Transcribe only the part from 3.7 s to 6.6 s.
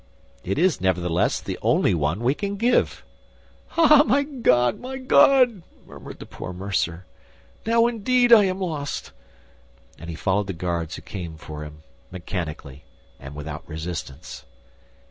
"Ah, my God, my God!" murmured the poor